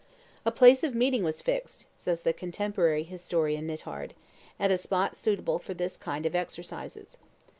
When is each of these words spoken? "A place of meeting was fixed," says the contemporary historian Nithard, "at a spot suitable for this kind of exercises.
"A 0.47 0.51
place 0.51 0.83
of 0.83 0.95
meeting 0.95 1.23
was 1.23 1.43
fixed," 1.43 1.85
says 1.95 2.21
the 2.21 2.33
contemporary 2.33 3.03
historian 3.03 3.67
Nithard, 3.67 4.15
"at 4.59 4.71
a 4.71 4.77
spot 4.79 5.15
suitable 5.15 5.59
for 5.59 5.75
this 5.75 5.95
kind 5.95 6.25
of 6.25 6.33
exercises. 6.33 7.19